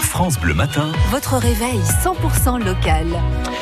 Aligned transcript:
France 0.00 0.38
Bleu 0.40 0.54
Matin. 0.54 0.90
Votre 1.10 1.36
réveil 1.36 1.78
100% 2.02 2.64
local. 2.64 3.06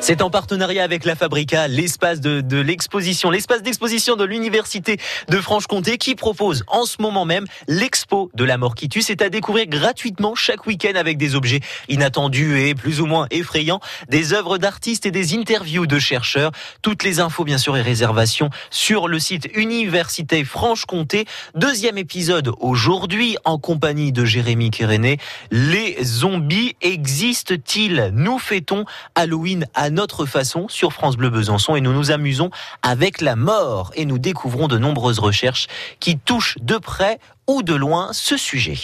C'est 0.00 0.22
en 0.22 0.30
partenariat 0.30 0.84
avec 0.84 1.04
la 1.04 1.16
Fabrica, 1.16 1.66
l'espace 1.66 2.20
de, 2.20 2.40
de 2.40 2.58
l'exposition, 2.58 3.30
l'espace 3.30 3.62
d'exposition 3.62 4.14
de 4.14 4.24
l'Université 4.24 4.98
de 5.28 5.40
Franche-Comté 5.40 5.98
qui 5.98 6.14
propose 6.14 6.62
en 6.68 6.84
ce 6.84 7.02
moment 7.02 7.24
même 7.24 7.46
l'expo 7.66 8.30
de 8.34 8.44
la 8.44 8.58
mort 8.58 8.76
qui 8.76 8.88
tue. 8.88 9.02
C'est 9.02 9.22
à 9.22 9.30
découvrir 9.30 9.66
gratuitement 9.66 10.36
chaque 10.36 10.66
week-end 10.66 10.92
avec 10.94 11.18
des 11.18 11.34
objets 11.34 11.60
inattendus 11.88 12.60
et 12.60 12.74
plus 12.76 13.00
ou 13.00 13.06
moins 13.06 13.26
effrayants, 13.32 13.80
des 14.08 14.32
œuvres 14.32 14.58
d'artistes 14.58 15.06
et 15.06 15.10
des 15.10 15.34
interviews 15.34 15.86
de 15.86 15.98
chercheurs. 15.98 16.52
Toutes 16.82 17.02
les 17.02 17.18
infos, 17.18 17.44
bien 17.44 17.58
sûr, 17.58 17.76
et 17.76 17.82
réservations 17.82 18.50
sur 18.70 19.08
le 19.08 19.18
site 19.18 19.48
Université 19.54 20.44
Franche-Comté. 20.44 21.24
Deuxième 21.56 21.98
épisode 21.98 22.52
aujourd'hui 22.60 23.36
en 23.44 23.58
compagnie 23.58 24.12
de 24.12 24.24
Jérémy 24.24 24.70
Kéréné. 24.70 25.18
Les 25.50 25.95
zombies 26.02 26.76
existent-ils 26.80 28.10
Nous 28.14 28.38
fêtons 28.38 28.84
Halloween 29.14 29.66
à 29.74 29.90
notre 29.90 30.26
façon 30.26 30.68
sur 30.68 30.92
France 30.92 31.16
Bleu 31.16 31.30
Besançon 31.30 31.76
et 31.76 31.80
nous 31.80 31.92
nous 31.92 32.10
amusons 32.10 32.50
avec 32.82 33.20
la 33.20 33.36
mort 33.36 33.92
et 33.94 34.04
nous 34.04 34.18
découvrons 34.18 34.68
de 34.68 34.78
nombreuses 34.78 35.18
recherches 35.18 35.66
qui 36.00 36.18
touchent 36.18 36.58
de 36.60 36.76
près 36.76 37.18
ou 37.46 37.62
de 37.62 37.74
loin 37.74 38.10
ce 38.12 38.36
sujet. 38.36 38.78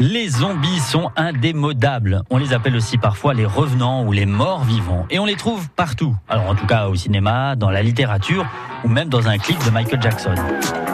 Les 0.00 0.28
zombies 0.28 0.78
sont 0.78 1.10
indémodables. 1.16 2.22
On 2.30 2.36
les 2.38 2.52
appelle 2.52 2.76
aussi 2.76 2.98
parfois 2.98 3.34
les 3.34 3.44
revenants 3.44 4.04
ou 4.04 4.12
les 4.12 4.26
morts 4.26 4.62
vivants. 4.62 5.04
Et 5.10 5.18
on 5.18 5.24
les 5.24 5.34
trouve 5.34 5.68
partout. 5.70 6.14
Alors 6.28 6.48
en 6.48 6.54
tout 6.54 6.66
cas 6.66 6.86
au 6.86 6.94
cinéma, 6.94 7.56
dans 7.56 7.70
la 7.70 7.82
littérature 7.82 8.46
ou 8.84 8.88
même 8.88 9.08
dans 9.08 9.26
un 9.26 9.38
clip 9.38 9.58
de 9.64 9.70
Michael 9.70 10.00
Jackson. 10.00 10.34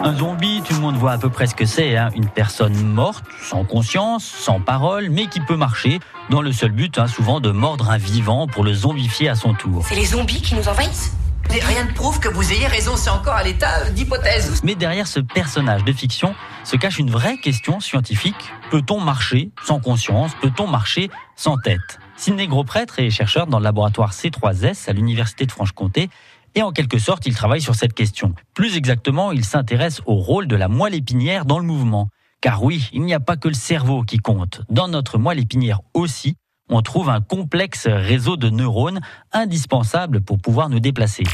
Un 0.02 0.14
zombie, 0.14 0.62
tout 0.66 0.72
le 0.72 0.80
monde 0.80 0.96
voit 0.96 1.12
à 1.12 1.18
peu 1.18 1.28
près 1.28 1.46
ce 1.46 1.54
que 1.54 1.66
c'est. 1.66 1.98
Hein. 1.98 2.09
Une 2.14 2.28
personne 2.28 2.74
morte, 2.82 3.26
sans 3.42 3.64
conscience, 3.64 4.24
sans 4.24 4.59
parole, 4.59 5.10
mais 5.10 5.26
qui 5.26 5.40
peut 5.40 5.56
marcher, 5.56 6.00
dans 6.30 6.40
le 6.40 6.52
seul 6.52 6.70
but 6.70 6.98
hein, 6.98 7.06
souvent 7.06 7.40
de 7.40 7.50
mordre 7.50 7.90
un 7.90 7.98
vivant 7.98 8.46
pour 8.46 8.64
le 8.64 8.73
zombifier 8.73 9.29
à 9.29 9.34
son 9.34 9.52
tour. 9.52 9.84
C'est 9.86 9.96
les 9.96 10.07
zombies 10.07 10.40
qui 10.40 10.54
nous 10.54 10.66
envahissent? 10.66 11.14
Rien 11.60 11.85
ne 11.85 11.93
prouve 11.93 12.19
que 12.19 12.29
vous 12.29 12.52
ayez 12.52 12.66
raison, 12.66 12.97
c'est 12.97 13.10
encore 13.10 13.35
à 13.35 13.45
l'état 13.45 13.88
d'hypothèse. 13.91 14.60
Mais 14.65 14.74
derrière 14.74 15.07
ce 15.07 15.21
personnage 15.21 15.85
de 15.85 15.93
fiction 15.93 16.35
se 16.65 16.77
cache 16.77 16.99
une 16.99 17.10
vraie 17.10 17.37
question 17.37 17.79
scientifique. 17.79 18.52
Peut-on 18.71 19.01
marcher 19.01 19.51
sans 19.65 19.79
conscience? 19.79 20.32
Peut-on 20.41 20.66
marcher 20.66 21.10
sans 21.37 21.57
tête? 21.57 22.01
Sidney 22.16 22.49
Gros-Prêtre 22.49 22.99
est 22.99 23.10
chercheur 23.10 23.47
dans 23.47 23.59
le 23.59 23.65
laboratoire 23.65 24.13
C3S 24.13 24.88
à 24.91 24.93
l'Université 24.93 25.47
de 25.47 25.52
Franche-Comté 25.52 26.10
et 26.57 26.63
en 26.63 26.73
quelque 26.73 26.99
sorte, 26.99 27.27
il 27.27 27.35
travaille 27.35 27.60
sur 27.60 27.75
cette 27.75 27.95
question. 27.95 28.35
Plus 28.55 28.77
exactement, 28.77 29.32
il 29.32 29.45
s'intéresse 29.45 30.01
au 30.07 30.15
rôle 30.15 30.47
de 30.47 30.57
la 30.57 30.69
moelle 30.69 30.95
épinière 30.95 31.45
dans 31.45 31.59
le 31.59 31.65
mouvement. 31.65 32.09
Car 32.41 32.63
oui, 32.63 32.88
il 32.93 33.02
n'y 33.02 33.15
a 33.15 33.21
pas 33.21 33.37
que 33.37 33.49
le 33.49 33.55
cerveau 33.55 34.02
qui 34.02 34.19
compte. 34.19 34.63
Dans 34.71 34.88
notre 34.88 35.19
moelle 35.19 35.41
épinière 35.41 35.80
aussi, 35.95 36.37
on 36.68 36.82
trouve 36.82 37.10
un 37.10 37.20
complexe 37.20 37.87
réseau 37.87 38.37
de 38.37 38.51
neurones 38.51 39.01
indispensable 39.32 40.20
pour 40.20 40.38
pouvoir 40.38 40.68
nous 40.68 40.80
déplacer. 40.80 41.24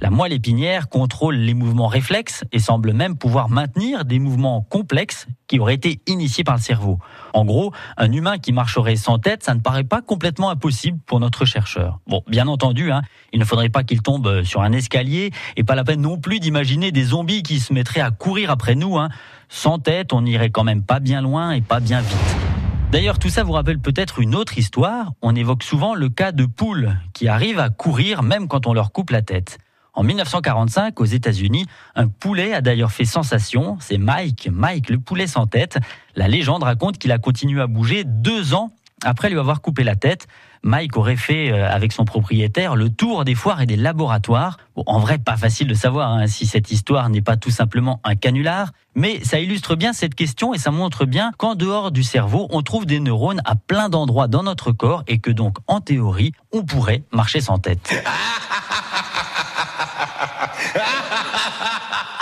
La 0.00 0.10
moelle 0.10 0.32
épinière 0.32 0.88
contrôle 0.88 1.36
les 1.36 1.54
mouvements 1.54 1.86
réflexes 1.86 2.44
et 2.52 2.58
semble 2.58 2.92
même 2.92 3.16
pouvoir 3.16 3.48
maintenir 3.48 4.04
des 4.04 4.18
mouvements 4.18 4.60
complexes 4.60 5.26
qui 5.46 5.58
auraient 5.58 5.74
été 5.74 6.00
initiés 6.06 6.44
par 6.44 6.56
le 6.56 6.60
cerveau. 6.60 6.98
En 7.32 7.44
gros, 7.44 7.72
un 7.96 8.12
humain 8.12 8.38
qui 8.38 8.52
marcherait 8.52 8.96
sans 8.96 9.18
tête, 9.18 9.44
ça 9.44 9.54
ne 9.54 9.60
paraît 9.60 9.84
pas 9.84 10.02
complètement 10.02 10.50
impossible 10.50 10.98
pour 11.06 11.20
notre 11.20 11.44
chercheur. 11.44 12.00
Bon, 12.06 12.22
bien 12.28 12.48
entendu, 12.48 12.90
hein, 12.90 13.02
il 13.32 13.38
ne 13.38 13.44
faudrait 13.44 13.68
pas 13.68 13.84
qu'il 13.84 14.02
tombe 14.02 14.42
sur 14.42 14.62
un 14.62 14.72
escalier 14.72 15.30
et 15.56 15.64
pas 15.64 15.74
la 15.74 15.84
peine 15.84 16.00
non 16.00 16.18
plus 16.18 16.40
d'imaginer 16.40 16.92
des 16.92 17.04
zombies 17.04 17.42
qui 17.42 17.60
se 17.60 17.72
mettraient 17.72 18.00
à 18.00 18.10
courir 18.10 18.50
après 18.50 18.74
nous. 18.74 18.98
Hein. 18.98 19.08
Sans 19.48 19.78
tête, 19.78 20.12
on 20.12 20.22
n'irait 20.22 20.50
quand 20.50 20.64
même 20.64 20.82
pas 20.82 21.00
bien 21.00 21.22
loin 21.22 21.52
et 21.52 21.60
pas 21.60 21.80
bien 21.80 22.00
vite. 22.00 22.43
D'ailleurs, 22.90 23.18
tout 23.18 23.28
ça 23.28 23.42
vous 23.42 23.52
rappelle 23.52 23.80
peut-être 23.80 24.20
une 24.20 24.34
autre 24.34 24.56
histoire. 24.56 25.12
On 25.20 25.34
évoque 25.34 25.64
souvent 25.64 25.94
le 25.94 26.08
cas 26.08 26.30
de 26.30 26.46
poules 26.46 26.96
qui 27.12 27.26
arrivent 27.26 27.58
à 27.58 27.70
courir 27.70 28.22
même 28.22 28.46
quand 28.46 28.66
on 28.66 28.72
leur 28.72 28.92
coupe 28.92 29.10
la 29.10 29.22
tête. 29.22 29.58
En 29.94 30.02
1945, 30.02 31.00
aux 31.00 31.04
États-Unis, 31.04 31.66
un 31.94 32.08
poulet 32.08 32.52
a 32.52 32.60
d'ailleurs 32.60 32.92
fait 32.92 33.04
sensation. 33.04 33.76
C'est 33.80 33.98
Mike, 33.98 34.48
Mike, 34.52 34.90
le 34.90 34.98
poulet 34.98 35.26
sans 35.26 35.46
tête. 35.46 35.78
La 36.16 36.28
légende 36.28 36.62
raconte 36.62 36.98
qu'il 36.98 37.12
a 37.12 37.18
continué 37.18 37.60
à 37.60 37.66
bouger 37.66 38.04
deux 38.04 38.54
ans 38.54 38.72
après 39.04 39.30
lui 39.30 39.38
avoir 39.38 39.60
coupé 39.60 39.84
la 39.84 39.96
tête. 39.96 40.26
Mike 40.62 40.96
aurait 40.96 41.16
fait 41.16 41.52
euh, 41.52 41.68
avec 41.68 41.92
son 41.92 42.04
propriétaire 42.04 42.74
le 42.74 42.88
tour 42.88 43.24
des 43.24 43.34
foires 43.34 43.60
et 43.60 43.66
des 43.66 43.76
laboratoires. 43.76 44.56
En 44.86 44.98
vrai, 44.98 45.18
pas 45.18 45.36
facile 45.36 45.68
de 45.68 45.74
savoir 45.74 46.10
hein, 46.10 46.26
si 46.26 46.46
cette 46.46 46.70
histoire 46.72 47.08
n'est 47.10 47.20
pas 47.20 47.36
tout 47.36 47.50
simplement 47.50 48.00
un 48.02 48.16
canular, 48.16 48.72
mais 48.94 49.22
ça 49.22 49.38
illustre 49.38 49.76
bien 49.76 49.92
cette 49.92 50.14
question 50.14 50.54
et 50.54 50.58
ça 50.58 50.70
montre 50.70 51.04
bien 51.04 51.32
qu'en 51.36 51.54
dehors 51.54 51.90
du 51.90 52.02
cerveau, 52.02 52.48
on 52.50 52.62
trouve 52.62 52.86
des 52.86 52.98
neurones 52.98 53.42
à 53.44 53.56
plein 53.56 53.90
d'endroits 53.90 54.26
dans 54.26 54.42
notre 54.42 54.72
corps 54.72 55.04
et 55.06 55.18
que 55.18 55.30
donc, 55.30 55.58
en 55.66 55.80
théorie, 55.80 56.32
on 56.52 56.64
pourrait 56.64 57.04
marcher 57.12 57.40
sans 57.40 57.58
tête. 57.58 57.94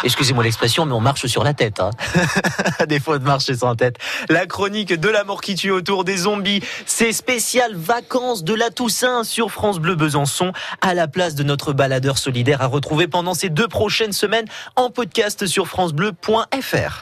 Excusez-moi 0.05 0.45
l'expression, 0.45 0.87
mais 0.87 0.93
on 0.93 1.01
marche 1.01 1.27
sur 1.27 1.45
la 1.45 1.55
tête. 1.55 1.81
Hein. 1.81 1.91
à 2.79 2.87
défaut 2.87 3.19
de 3.19 3.25
marcher 3.25 3.55
sans 3.55 3.75
tête. 3.75 3.97
La 4.29 4.47
chronique 4.47 4.93
de 4.93 5.09
la 5.09 5.25
mort 5.25 5.41
qui 5.41 5.55
tue 5.55 5.71
autour 5.71 6.05
des 6.05 6.19
zombies, 6.19 6.63
c'est 6.87 7.13
spécial 7.13 7.75
vacances 7.75 8.45
de 8.45 8.55
la 8.55 8.71
Toussaint 8.71 9.25
sur 9.25 9.51
France 9.51 9.79
Bleu 9.79 9.95
Besançon, 9.95 10.53
à 10.81 10.95
la 10.95 11.09
place 11.09 11.35
de 11.35 11.43
notre 11.43 11.73
baladeur 11.73 12.19
solidaire 12.19 12.63
à 12.63 12.67
retrouver 12.67 13.07
pendant 13.09 13.35
ces 13.35 13.49
deux 13.49 13.69
prochaines 13.69 14.13
semaines 14.13 14.47
en 14.77 14.91
podcast 14.91 15.47
sur 15.47 15.67
francebleu.fr. 15.67 17.01